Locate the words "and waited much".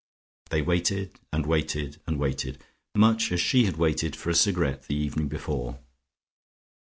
2.07-3.31